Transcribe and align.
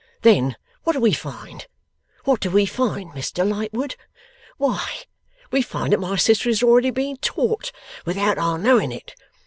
Then, 0.23 0.55
what 0.83 0.93
do 0.93 0.99
we 0.99 1.13
find? 1.13 1.67
What 2.23 2.39
do 2.39 2.49
we 2.49 2.65
find, 2.65 3.11
Mr 3.11 3.47
Lightwood? 3.47 3.95
Why, 4.57 5.03
we 5.51 5.61
find 5.61 5.93
that 5.93 5.99
my 5.99 6.15
sister 6.15 6.49
is 6.49 6.63
already 6.63 6.89
being 6.89 7.17
taught, 7.17 7.71
without 8.03 8.39
our 8.39 8.57
knowing 8.57 8.91
it. 8.91 9.13